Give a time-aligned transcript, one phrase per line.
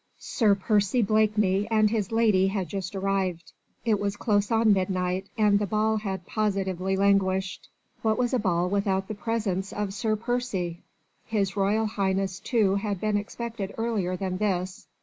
[0.17, 3.51] Sir Percy Blakeney and his lady had just arrived.
[3.85, 7.69] It was close on midnight, and the ball had positively languished.
[8.01, 10.81] What was a ball without the presence of Sir Percy?
[11.27, 14.87] His Royal Highness too had been expected earlier than this.